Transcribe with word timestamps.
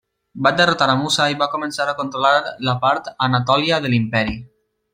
Va 0.45 0.51
derrotar 0.59 0.87
a 0.93 0.95
Musa 1.01 1.27
i 1.33 1.37
va 1.41 1.49
començar 1.55 1.87
a 1.91 1.93
controlar 2.01 2.33
la 2.71 2.75
part 2.87 3.13
Anatòlia 3.29 3.81
de 3.85 3.93
l'imperi. 3.95 4.35